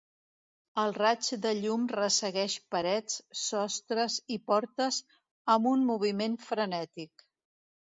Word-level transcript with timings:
El 0.83 0.95
raig 0.95 1.29
de 1.43 1.51
llum 1.57 1.83
ressegueix 1.97 2.57
parets, 2.77 3.21
sostres 3.45 4.19
i 4.37 4.41
portes 4.51 5.01
amb 5.57 5.75
un 5.77 5.89
moviment 5.95 6.45
frenètic. 6.53 7.31